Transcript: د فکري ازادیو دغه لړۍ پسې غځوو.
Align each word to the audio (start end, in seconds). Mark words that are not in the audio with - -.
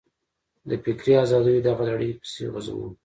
د 0.69 0.71
فکري 0.83 1.13
ازادیو 1.25 1.65
دغه 1.67 1.83
لړۍ 1.89 2.11
پسې 2.19 2.43
غځوو. 2.53 2.87